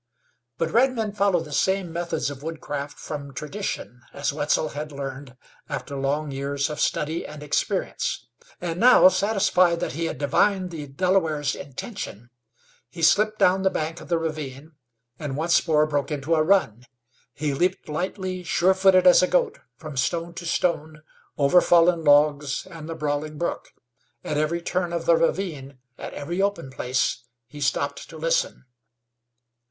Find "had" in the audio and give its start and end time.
4.69-4.91, 10.05-10.17